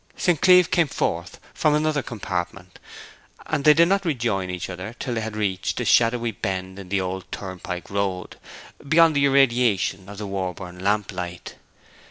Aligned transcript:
St. 0.17 0.41
Cleeve 0.41 0.71
came 0.71 0.87
forth 0.87 1.39
from 1.53 1.75
another 1.75 2.01
compartment, 2.01 2.79
and 3.45 3.63
they 3.63 3.75
did 3.75 3.87
not 3.87 4.03
rejoin 4.03 4.49
each 4.49 4.67
other 4.67 4.95
till 4.97 5.13
they 5.13 5.21
had 5.21 5.35
reached 5.35 5.79
a 5.79 5.85
shadowy 5.85 6.31
bend 6.31 6.79
in 6.79 6.89
the 6.89 6.99
old 6.99 7.31
turnpike 7.31 7.87
road, 7.87 8.37
beyond 8.89 9.15
the 9.15 9.25
irradiation 9.25 10.09
of 10.09 10.17
the 10.17 10.25
Warborne 10.25 10.79
lamplight. 10.79 11.53